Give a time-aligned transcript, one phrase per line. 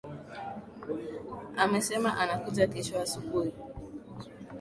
[1.57, 3.51] Amesema anakuja kesho asubuhi.